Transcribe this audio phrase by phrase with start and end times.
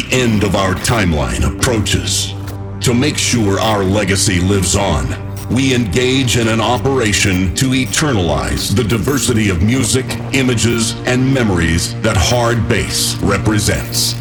[0.00, 2.32] the end of our timeline approaches.
[2.84, 5.06] To make sure our legacy lives on,
[5.54, 12.16] we engage in an operation to eternalize the diversity of music, images, and memories that
[12.16, 14.14] Hard Bass represents.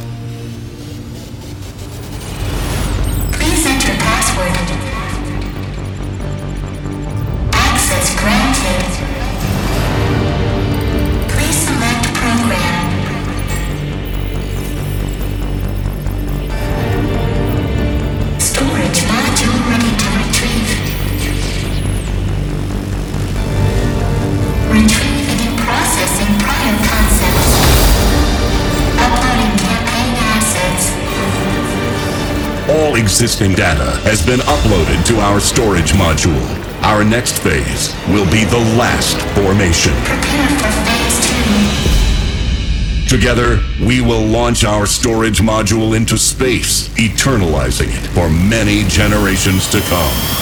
[33.21, 36.39] Existing data has been uploaded to our storage module.
[36.83, 39.91] Our next phase will be the last formation.
[40.05, 43.09] Prepare for phase two.
[43.09, 49.81] Together, we will launch our storage module into space, eternalizing it for many generations to
[49.81, 50.38] come.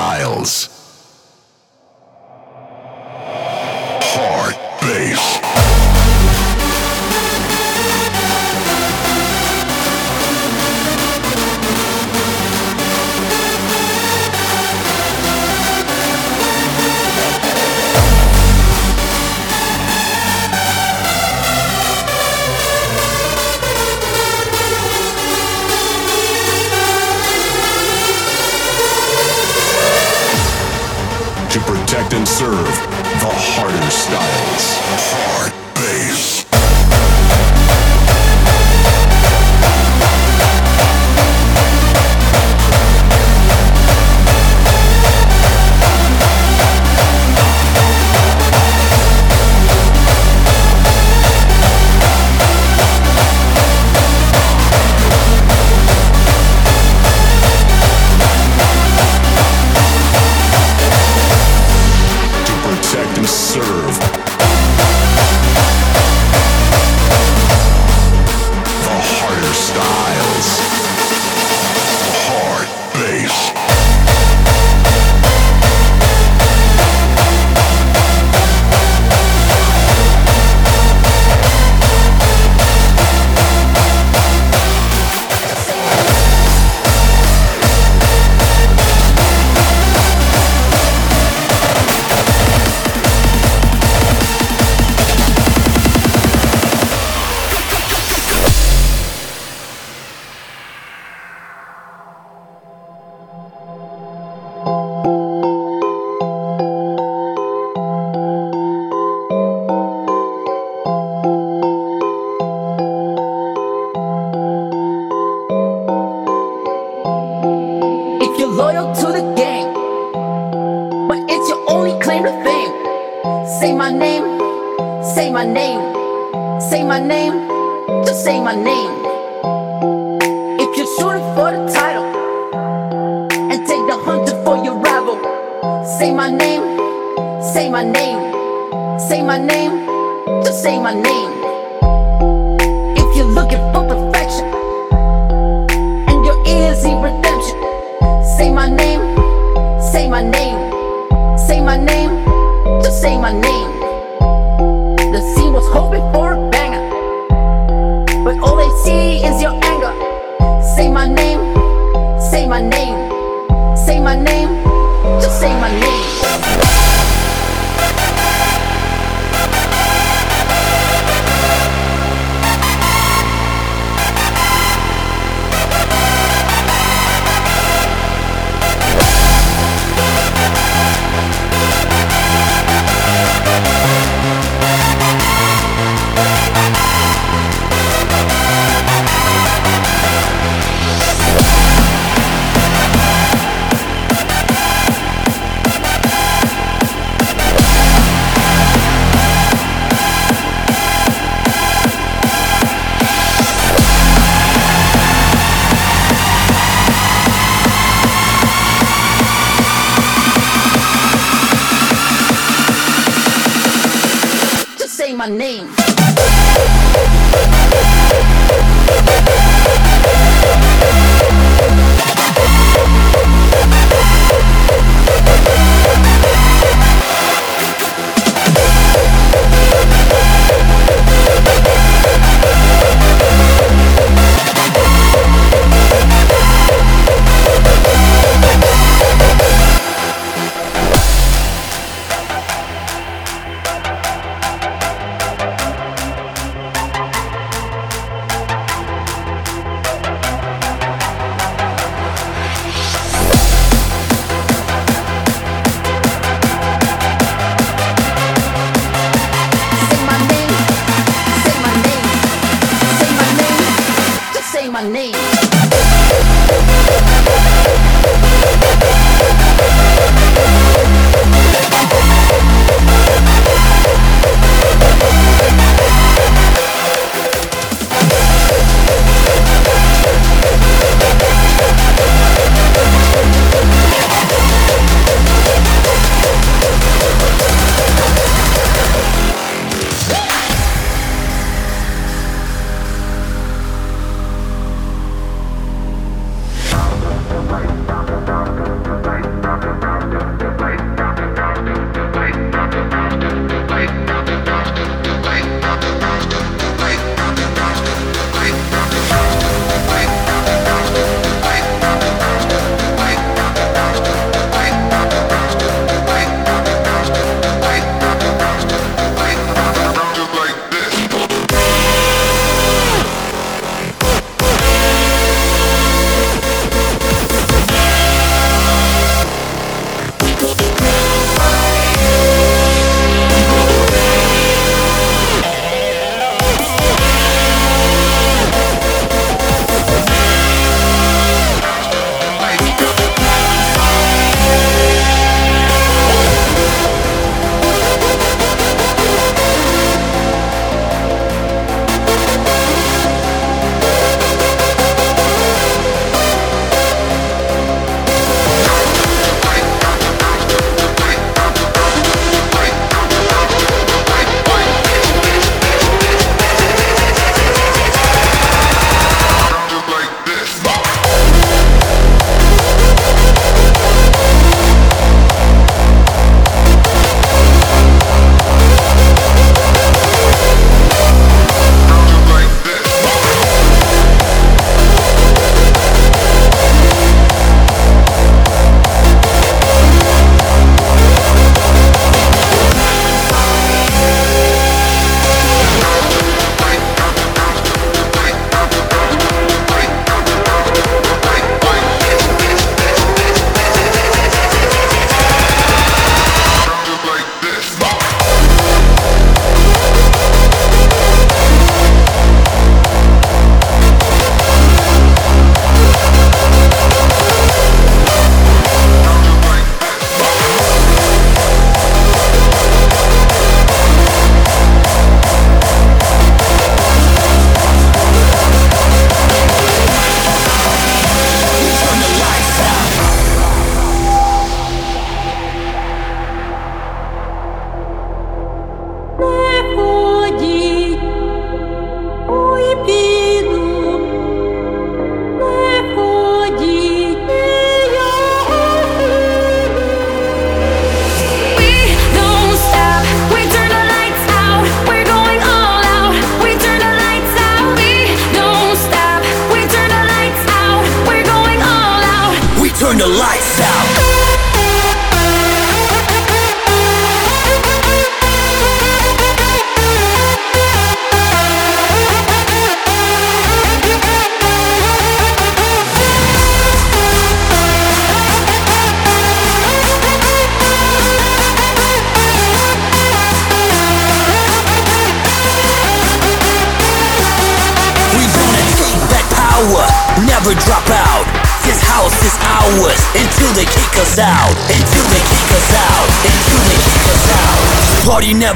[0.00, 0.79] Harder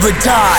[0.05, 0.54] never dies.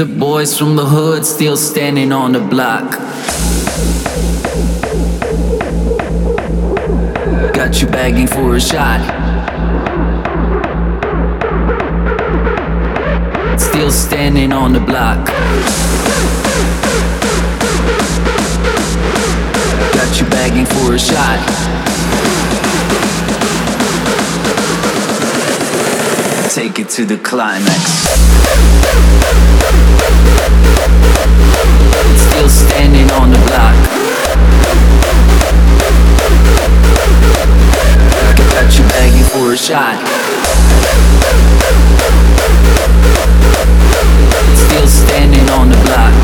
[0.00, 2.92] The boys from the hood still standing on the block.
[7.52, 9.02] Got you begging for a shot.
[13.60, 15.26] Still standing on the block.
[19.92, 21.79] Got you begging for a shot.
[26.60, 27.84] Take it to the climax.
[32.26, 33.76] Still standing on the block.
[38.52, 39.96] Got you begging for a shot.
[44.64, 46.14] Still standing on the block.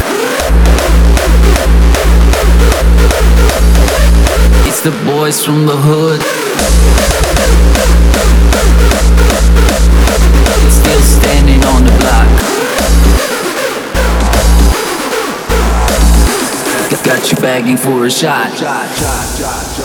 [4.66, 6.35] It's the boys from the hood.
[17.34, 17.36] Block.
[17.36, 18.52] got you begging for a shot.
[18.52, 19.75] It's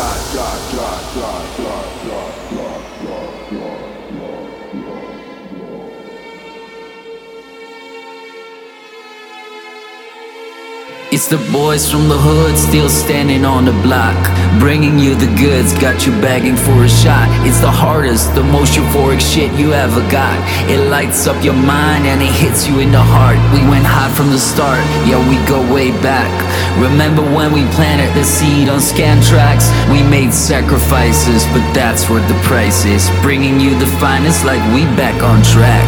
[11.32, 14.20] the boys from the hood still standing on the block.
[14.60, 17.32] Bringing you the goods, got you begging for a shot.
[17.48, 20.36] It's the hardest, the most euphoric shit you ever got.
[20.70, 23.40] It lights up your mind and it hits you in the heart.
[23.56, 26.28] We went hot from the start, yeah, we go way back.
[26.76, 29.72] Remember when we planted the seed on Scantraxx?
[29.88, 33.08] We made sacrifices, but that's what the price is.
[33.24, 35.88] Bringing you the finest like we back on track.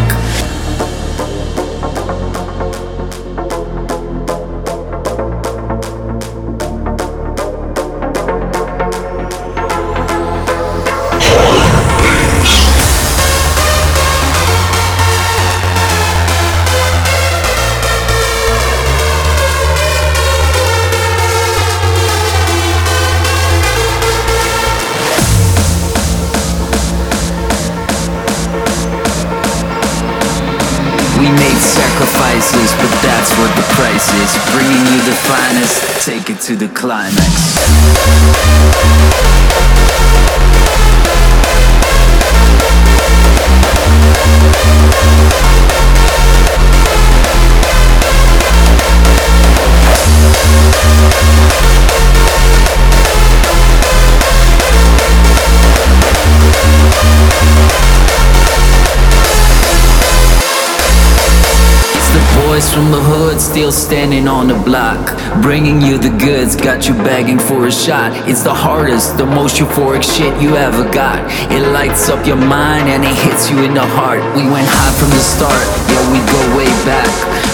[62.73, 65.22] From the hood still standing on the block.
[65.41, 68.13] Bringing you the goods, got you begging for a shot.
[68.29, 71.25] It's the hardest, the most euphoric shit you ever got.
[71.49, 74.21] It lights up your mind and it hits you in the heart.
[74.37, 77.09] We went hot from the start, yeah, we go way back.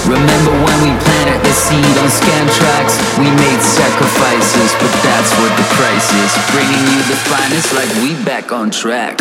[0.05, 2.99] Remember when we planted the seed on Scantraxx?
[3.15, 6.31] We made sacrifices, but that's what the price is.
[6.51, 9.17] Bringing you the finest like we back on track.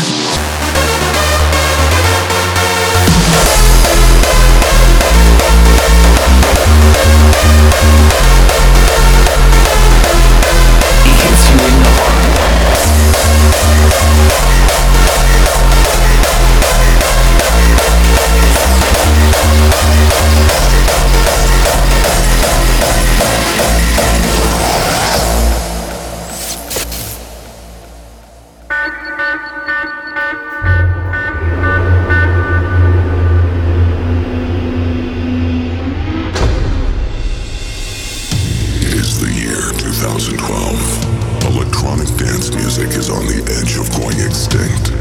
[40.38, 41.54] 2012.
[41.54, 44.94] Electronic dance music is on the edge of going extinct,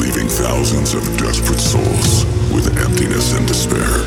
[0.00, 4.02] leaving thousands of desperate souls with emptiness and despair.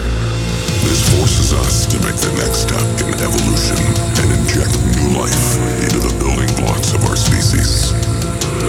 [0.83, 3.79] This forces us to make the next step in evolution
[4.19, 5.47] and inject new life
[5.85, 7.91] into the building blocks of our species.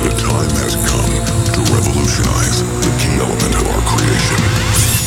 [0.06, 1.12] The time has come
[1.54, 5.05] to revolutionize the key element of our creation.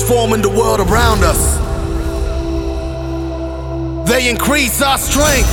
[0.00, 1.58] Transforming the world around us.
[4.08, 5.50] They increase our strength,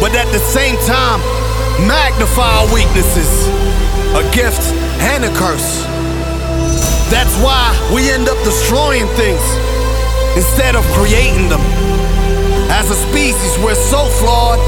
[0.00, 1.20] but at the same time,
[1.86, 3.30] magnify our weaknesses,
[4.18, 4.62] a gift
[5.06, 5.84] and a curse.
[7.14, 9.44] That's why we end up destroying things
[10.34, 11.62] instead of creating them.
[12.74, 14.58] As a species, we're so flawed.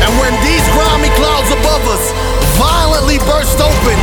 [0.00, 2.29] And when these grimy clouds above us
[2.60, 3.96] violently burst open,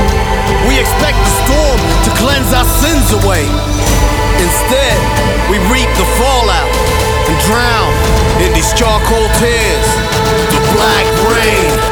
[0.66, 3.46] we expect the storm to cleanse our sins away.
[4.42, 4.98] Instead,
[5.50, 6.74] we reap the fallout
[7.30, 7.94] and drown
[8.42, 9.88] in these charcoal tears,
[10.50, 11.87] the black rain.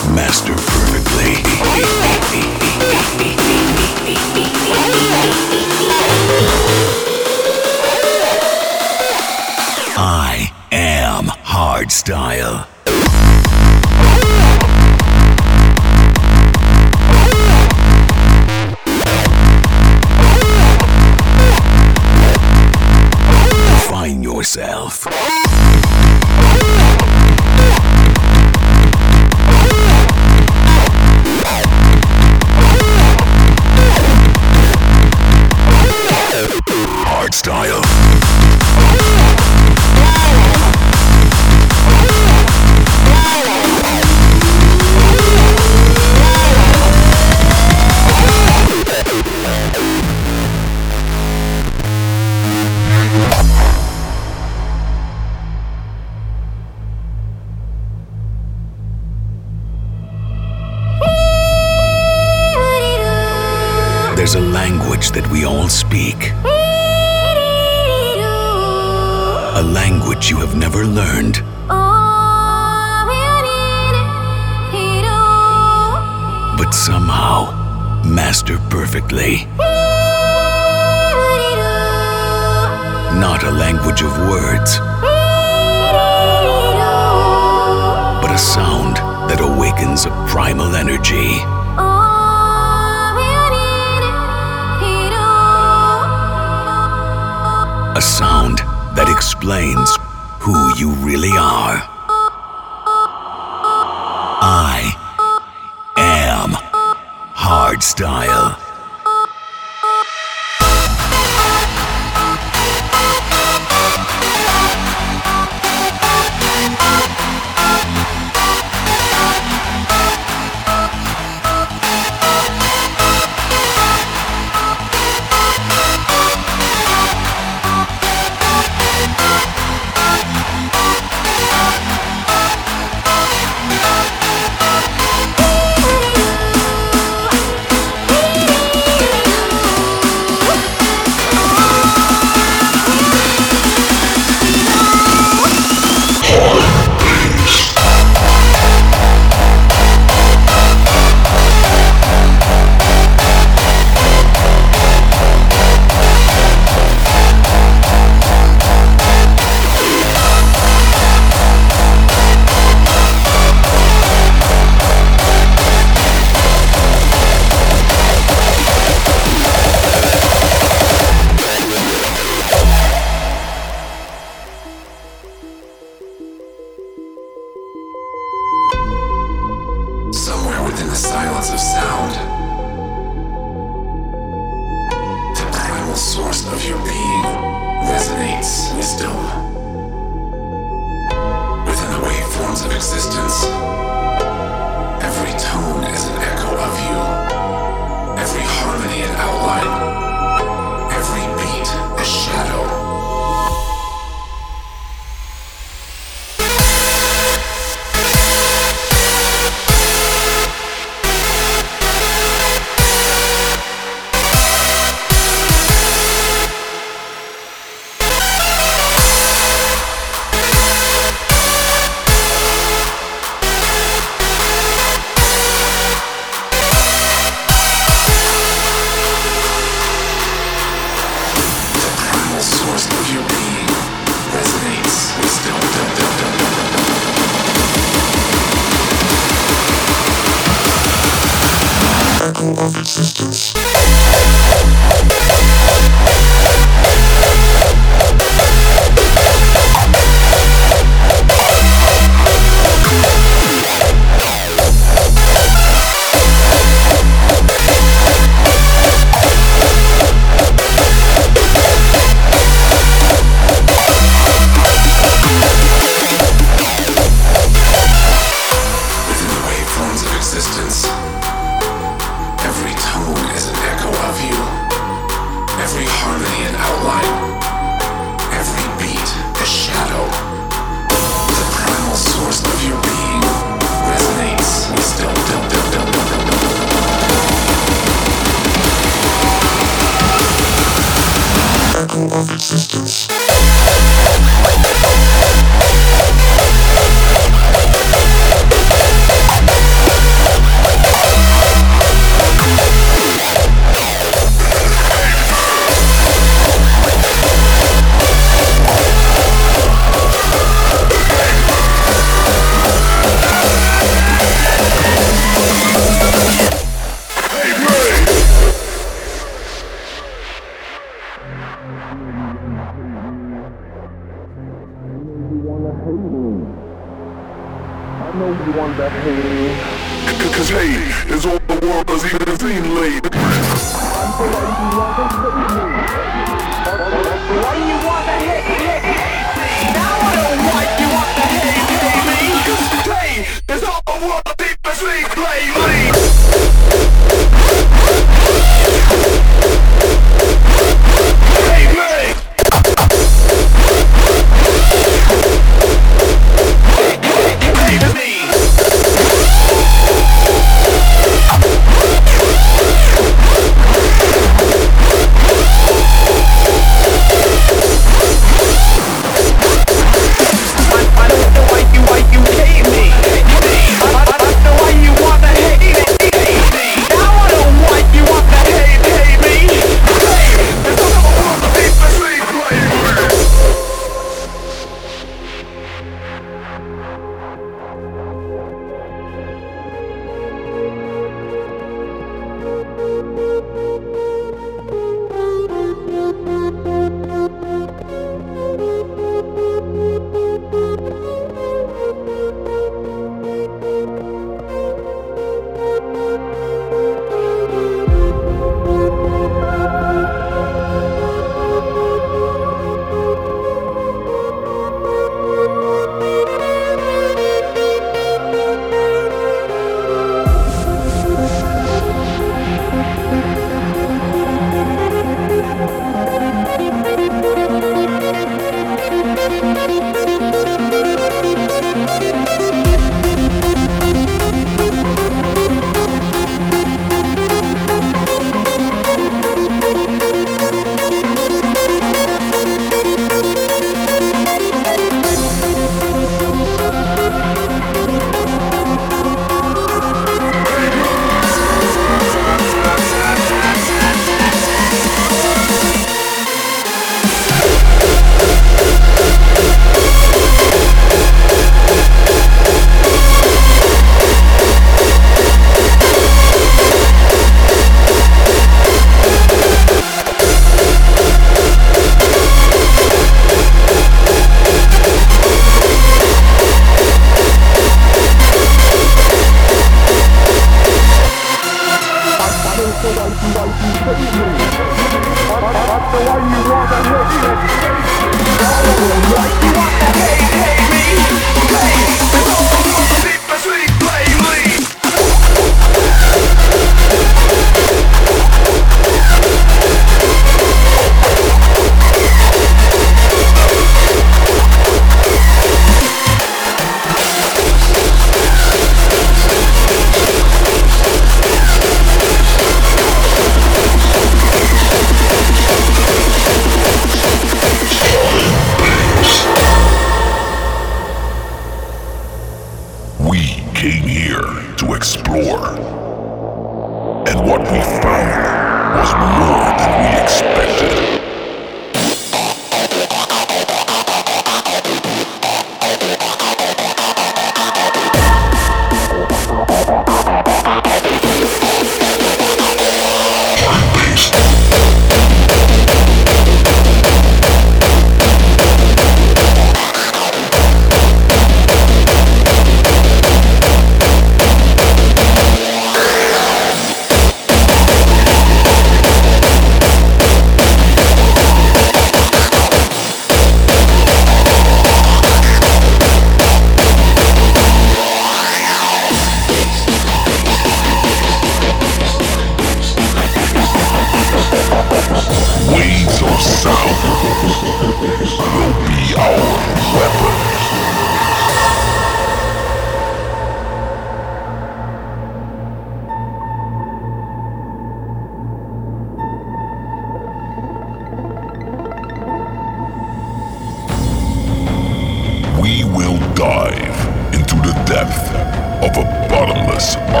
[599.61, 600.00] Bottomless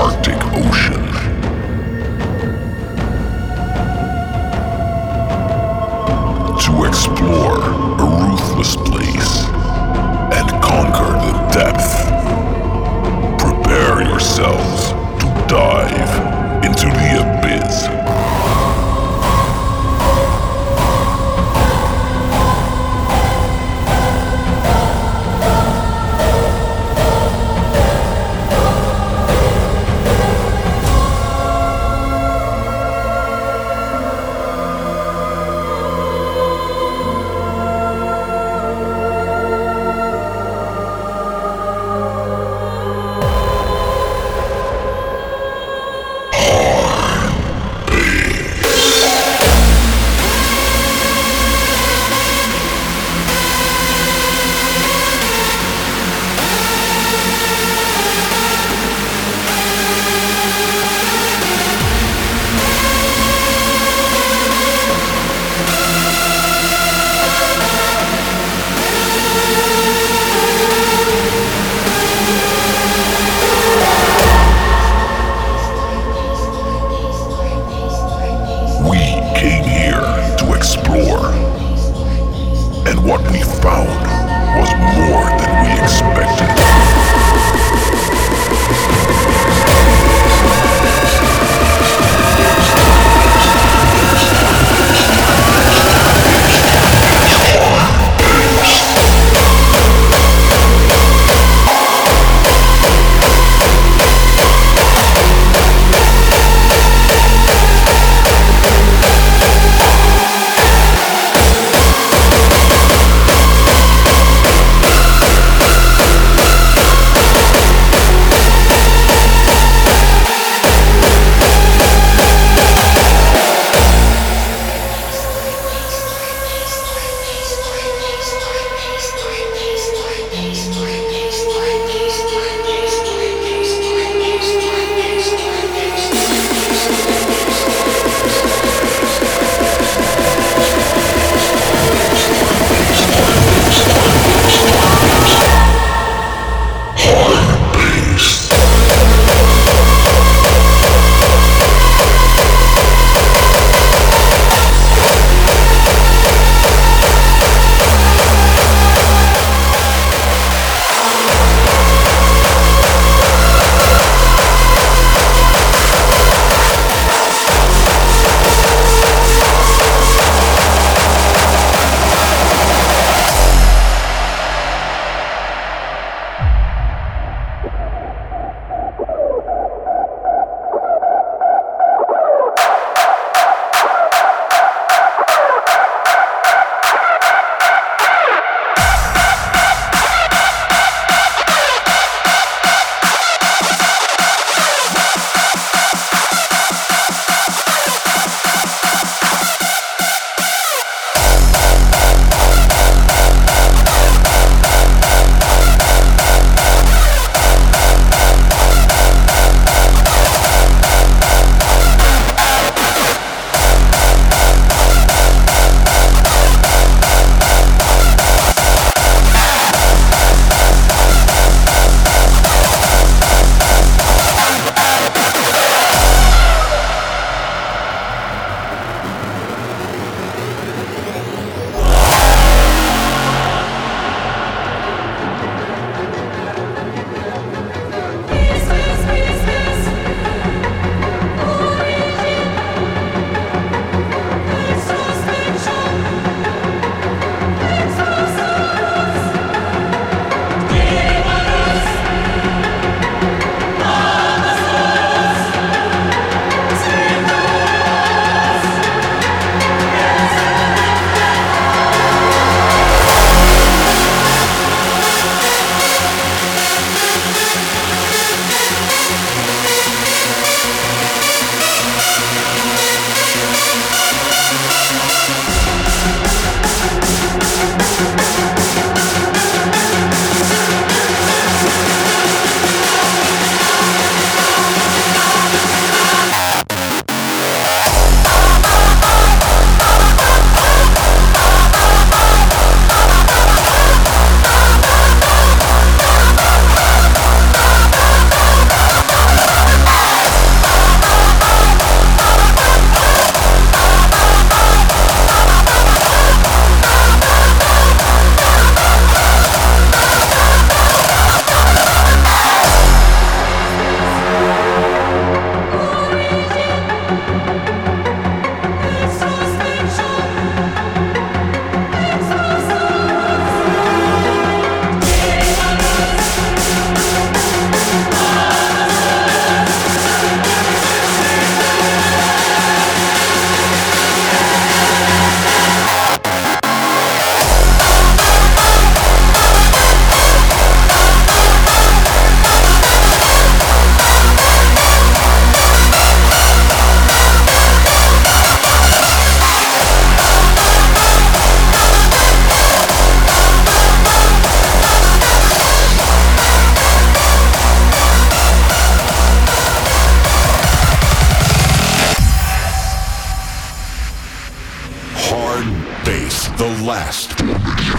[367.41, 367.90] Thank you.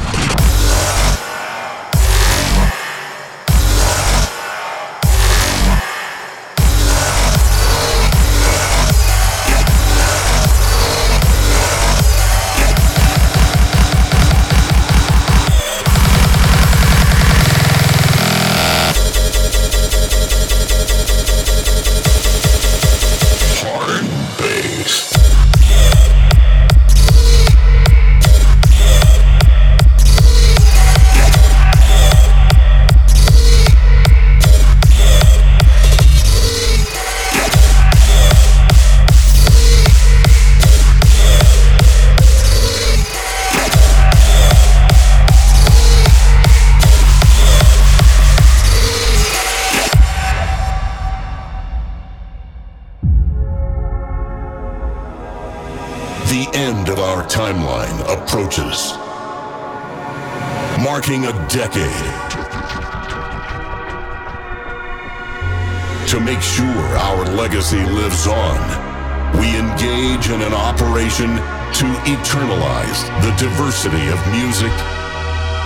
[74.30, 74.72] music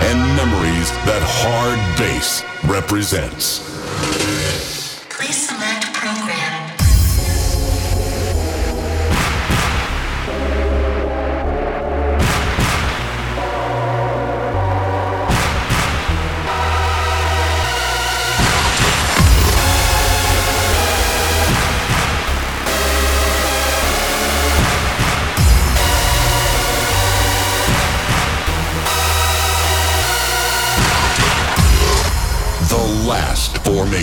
[0.07, 3.66] and memories that hard bass represents.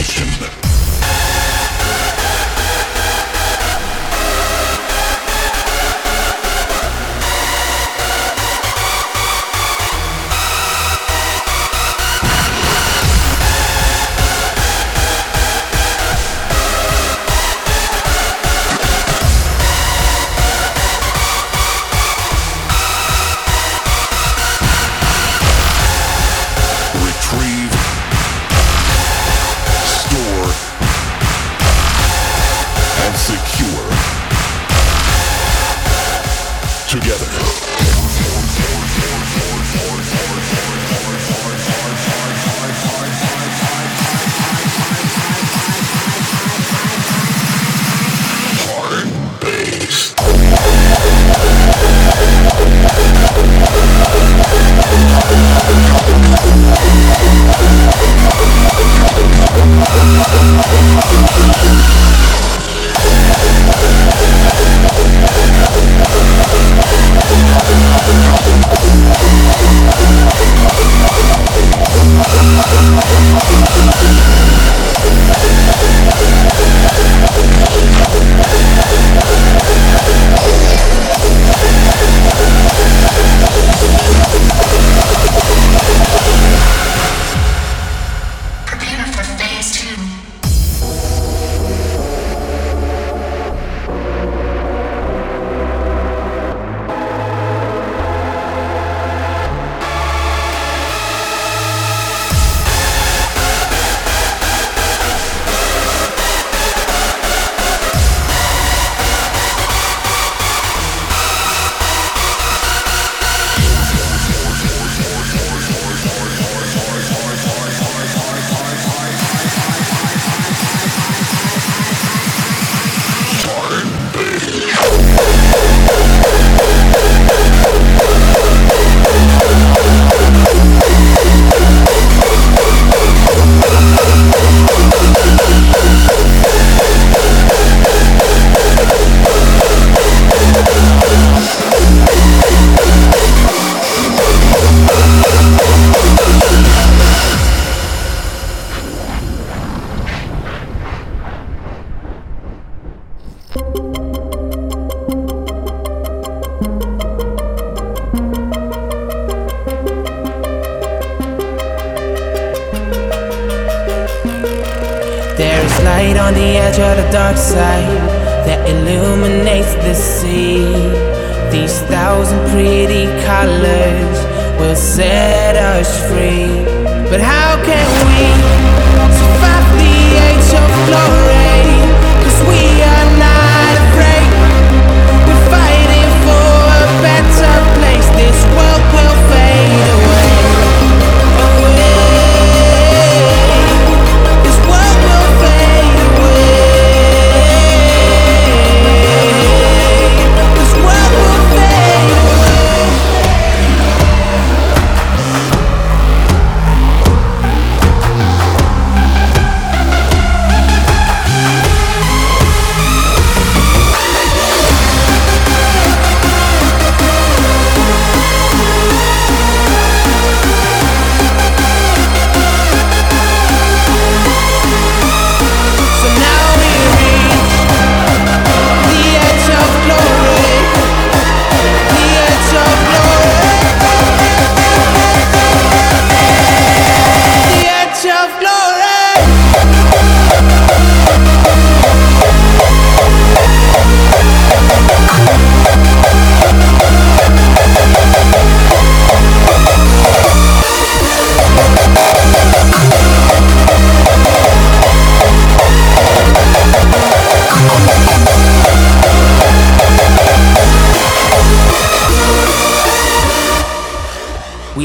[0.04, 0.43] Nation.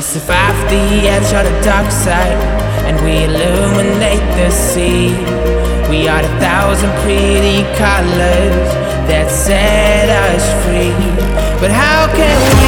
[0.01, 2.39] The edge of the dark side
[2.87, 5.09] and we illuminate the sea.
[5.89, 8.69] We are the thousand pretty colors
[9.11, 10.95] that set us free.
[11.59, 12.58] But how can we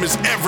[0.00, 0.39] mission none of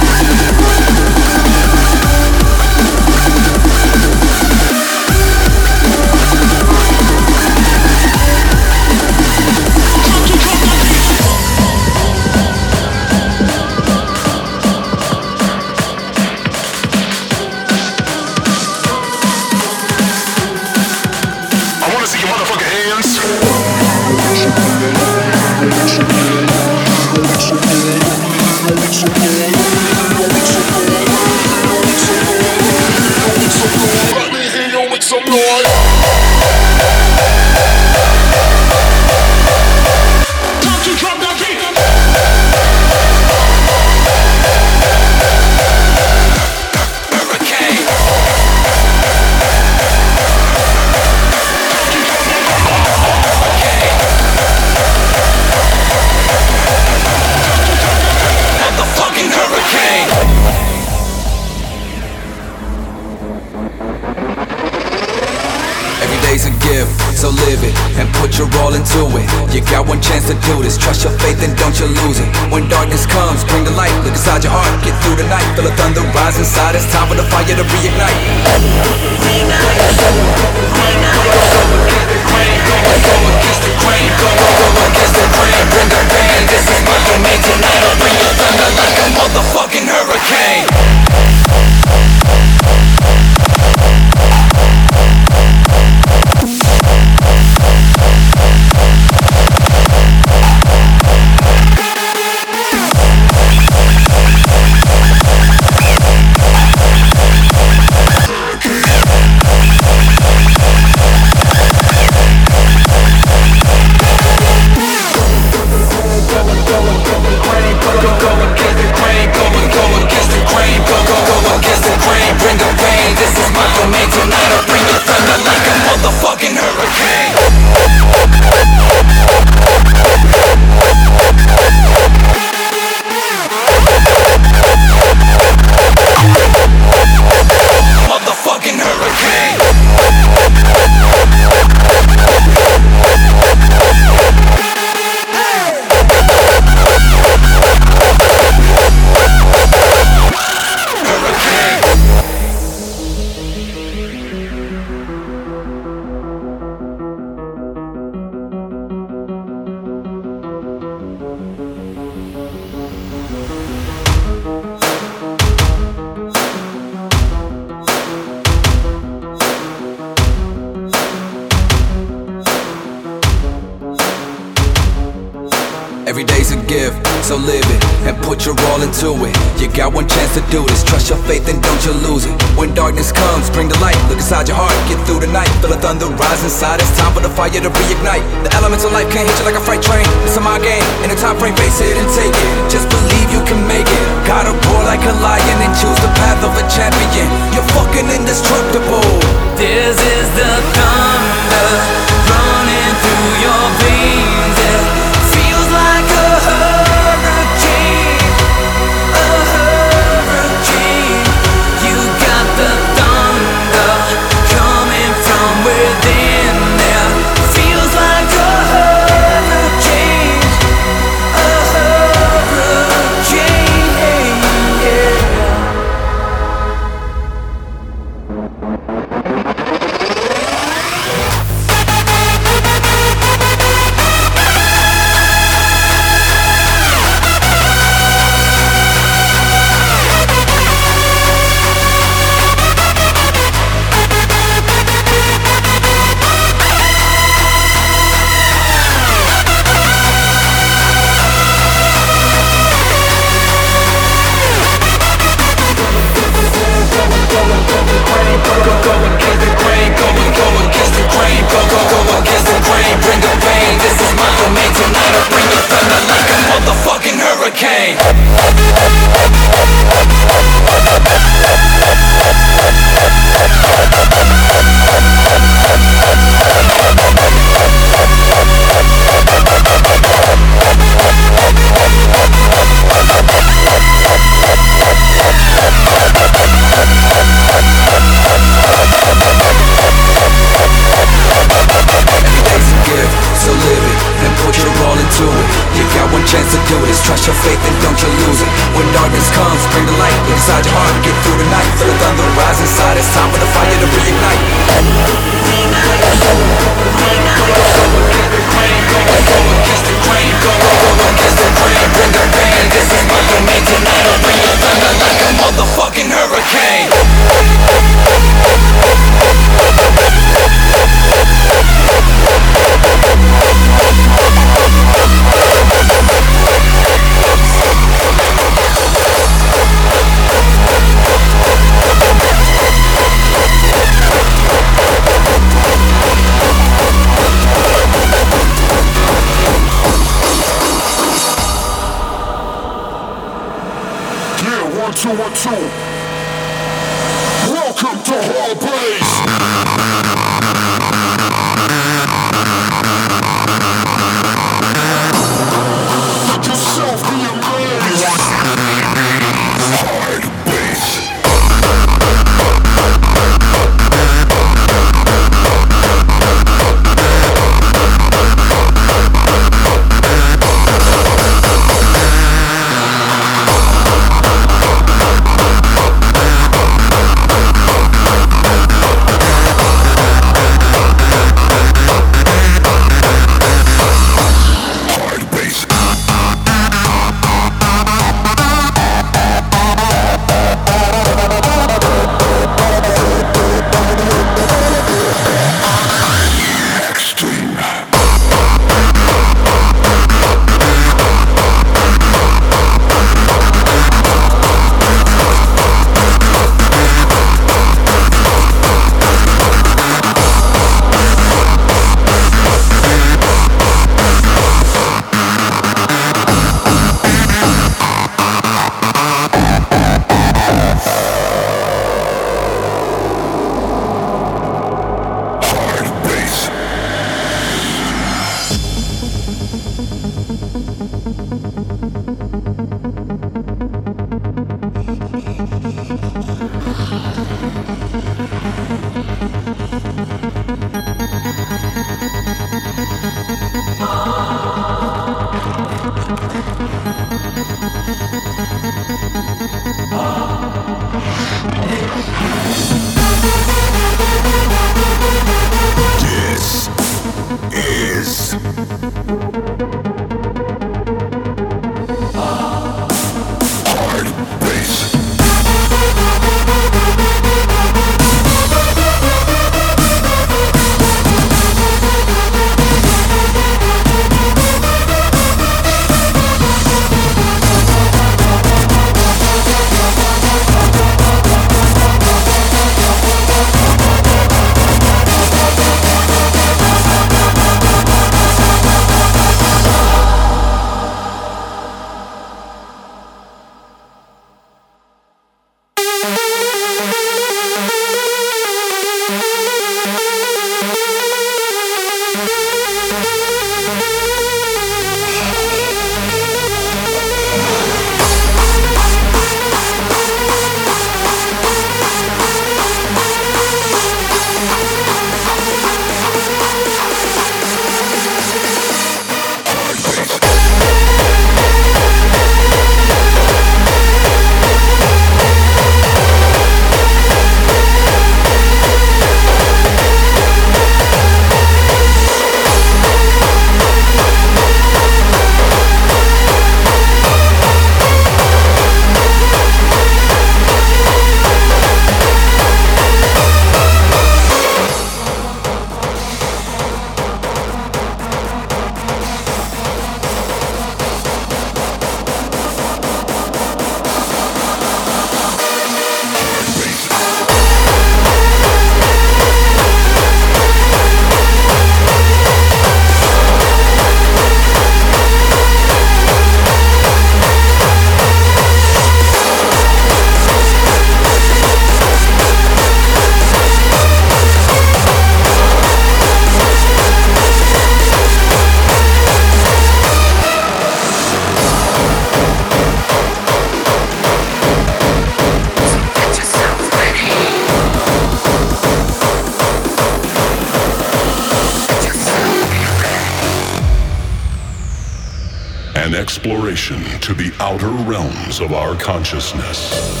[597.61, 600.00] outer realms of our consciousness.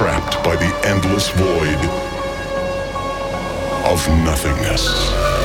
[0.00, 1.76] Trapped by the endless void
[3.84, 5.39] of nothingness.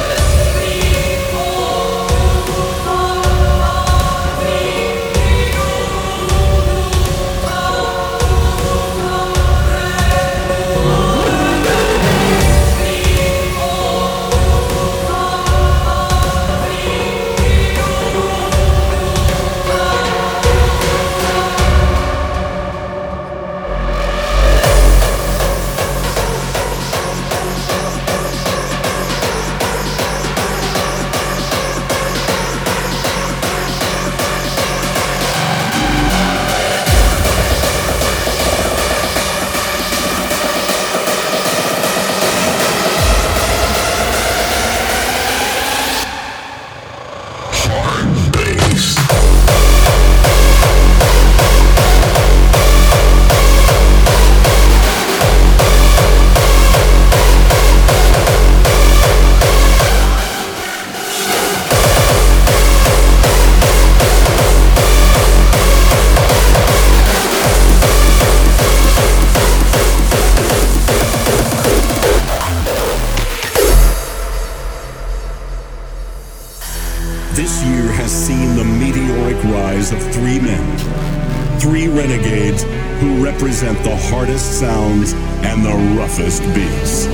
[84.25, 85.13] Hardest sounds
[85.45, 87.05] and the roughest beats.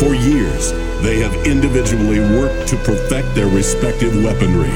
[0.00, 4.72] For years, they have individually worked to perfect their respective weaponry.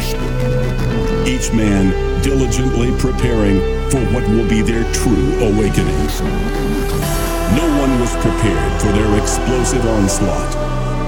[1.25, 1.89] Each man
[2.21, 6.05] diligently preparing for what will be their true awakening.
[7.57, 10.55] No one was prepared for their explosive onslaught,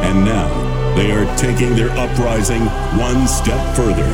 [0.09, 0.49] and now
[0.97, 2.63] they are taking their uprising
[2.97, 4.09] one step further.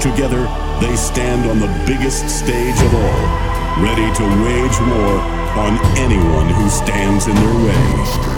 [0.00, 0.46] Together,
[0.80, 3.43] they stand on the biggest stage of all,
[3.78, 5.18] ready to wage war
[5.58, 8.34] on anyone who stands in their way.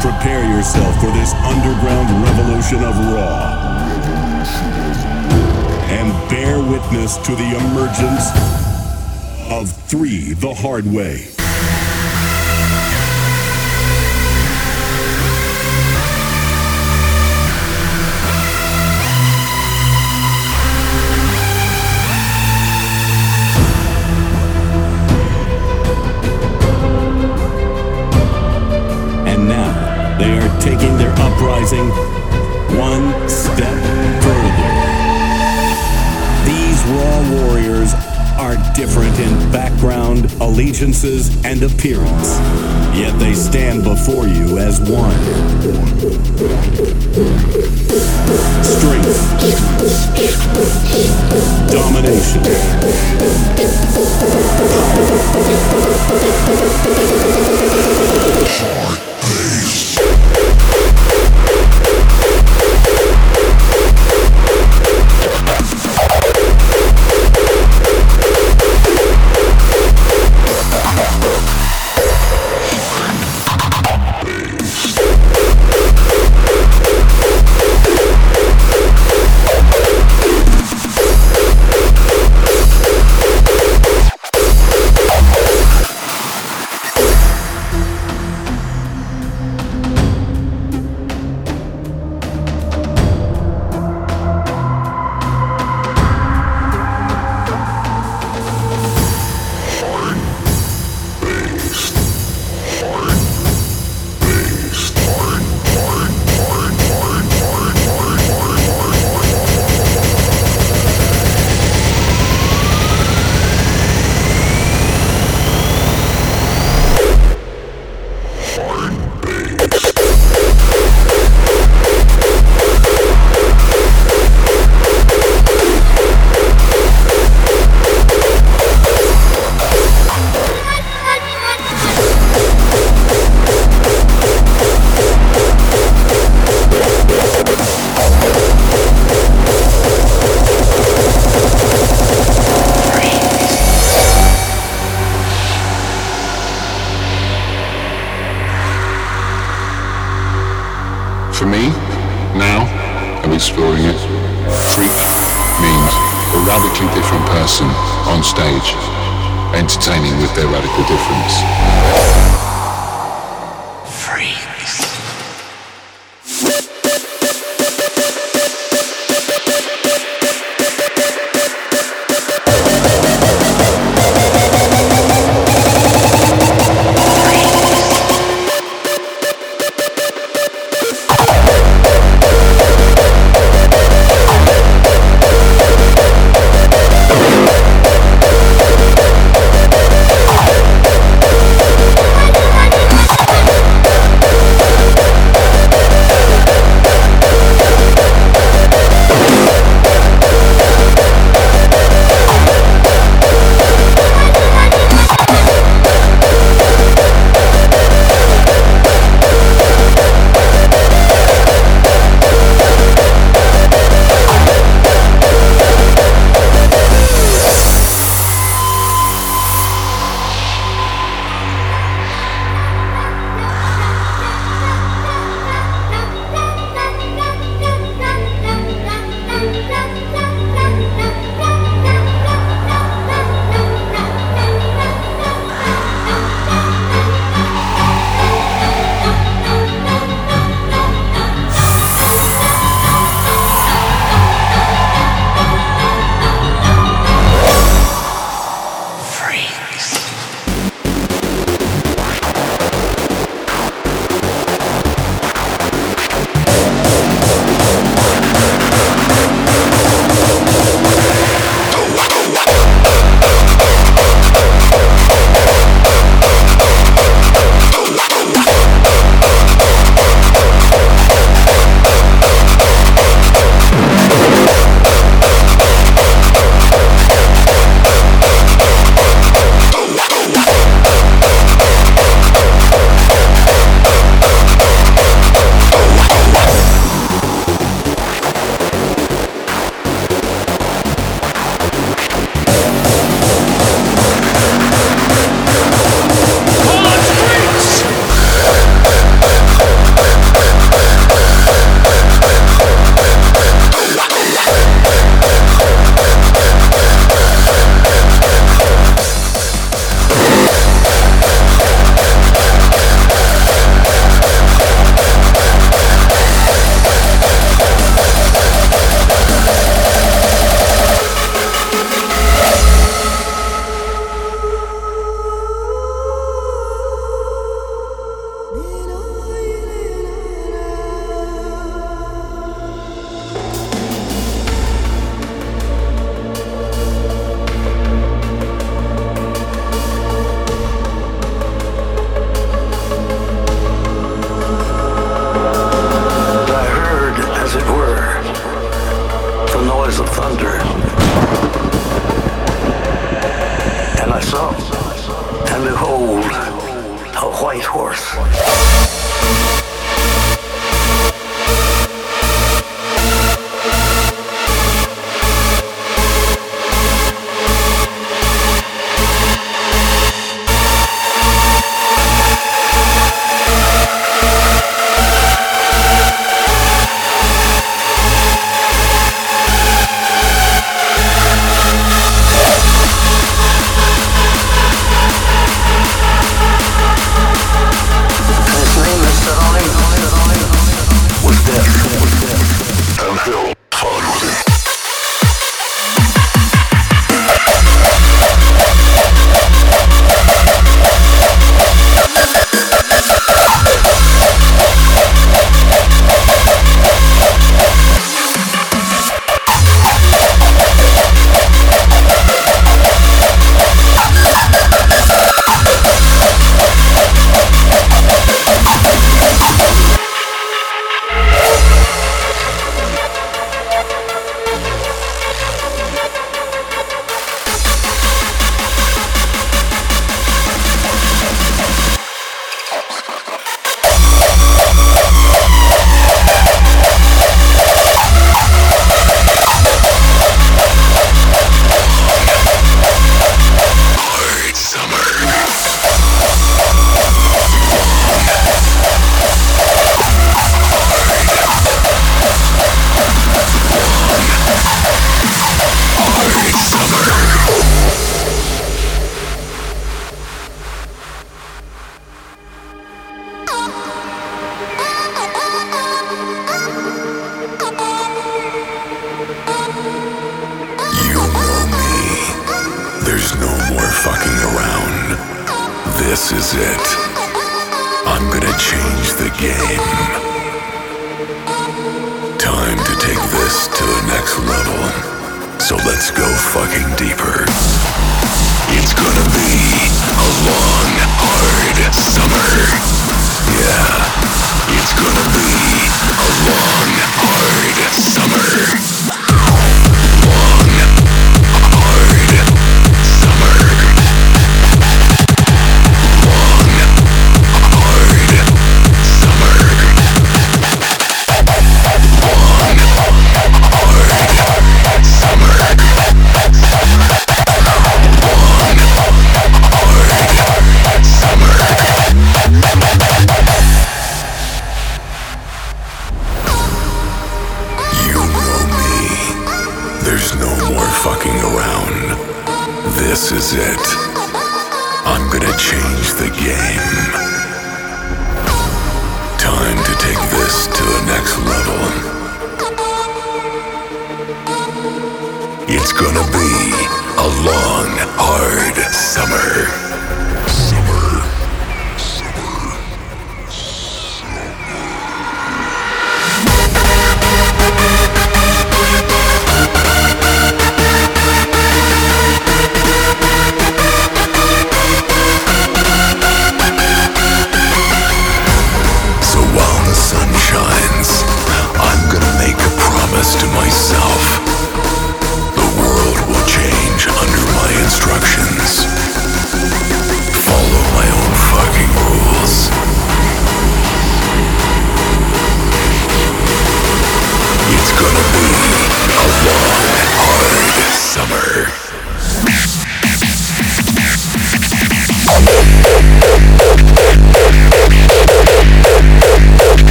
[0.00, 3.58] Prepare yourself for this underground revolution of Raw.
[5.90, 8.30] And bear witness to the emergence
[9.50, 11.37] of Three the Hard Way.
[31.68, 31.88] Uprising
[32.78, 33.74] one step
[34.22, 34.68] further.
[36.44, 37.94] These raw warriors
[38.38, 42.38] are different in background, allegiances, and appearance,
[42.96, 45.12] yet they stand before you as one.
[48.62, 49.18] Strength,
[51.70, 52.42] domination.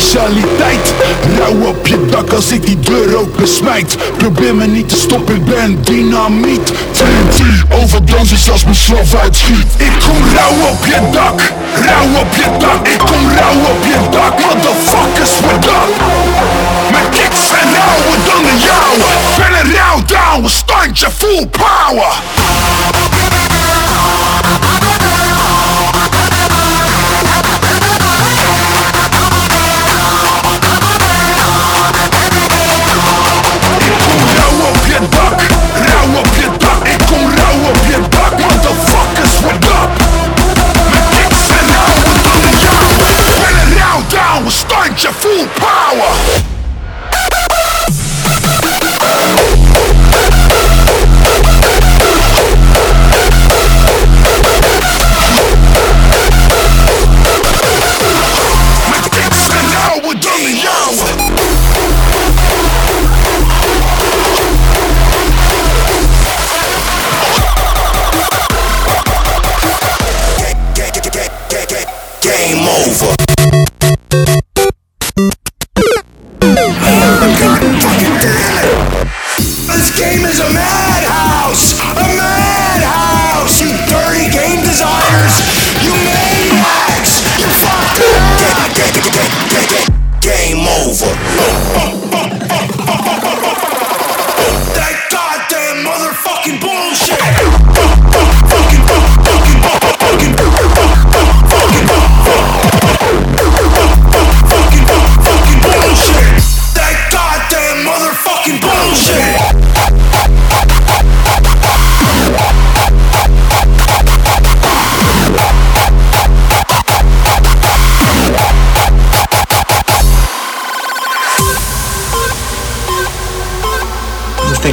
[0.00, 0.94] specialiteit.
[1.38, 3.96] Rauw op je dak als ik die deur open smijt.
[4.16, 6.72] Probeer me niet te stoppen, ik ben dynamiet.
[6.90, 7.40] TNT,
[7.82, 9.66] overdoses als mijn slof uitschiet.
[9.76, 11.52] Ik kom rauw op je dak,
[11.86, 12.88] rauw op je dak.
[12.88, 16.02] Ik kom rauw op je dak, motherfuckers, what up?
[16.90, 19.08] Mijn kicks zijn rauwer dan de jouwe.
[19.38, 22.12] Ben een rauw down, standje full power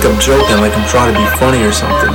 [0.07, 2.13] I'm joking like I'm trying to be funny or something.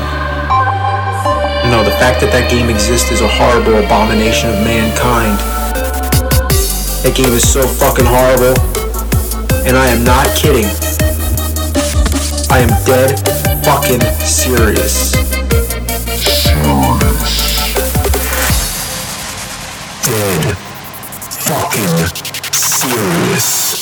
[1.68, 5.36] No, the fact that that game exists is a horrible abomination of mankind.
[7.04, 8.56] That game is so fucking horrible.
[9.68, 10.64] And I am not kidding.
[12.48, 13.20] I am dead
[13.60, 15.12] fucking serious.
[20.08, 20.56] Dead
[21.44, 21.92] fucking
[22.52, 23.81] serious.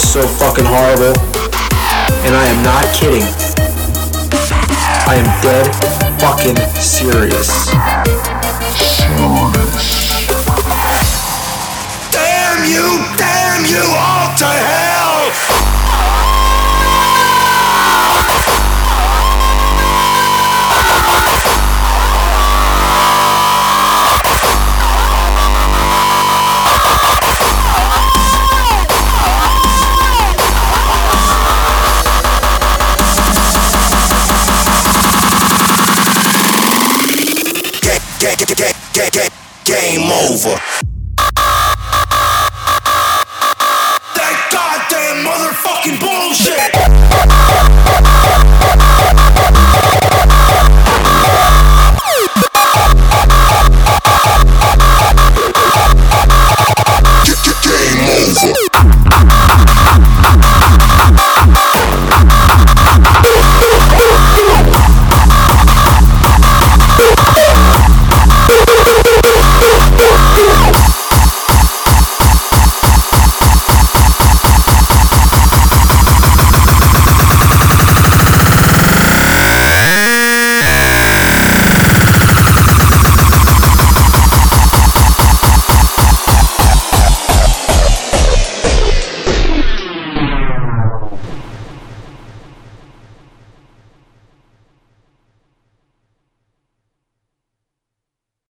[0.00, 1.18] Is so fucking horrible.
[2.24, 3.26] And I am not kidding.
[5.06, 5.66] I am dead
[6.20, 7.79] fucking serious.